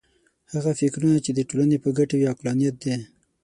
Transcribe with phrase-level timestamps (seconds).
[0.53, 2.95] هغه فکرونه چې د ټولنې په ګټه وي عقلانیت دی.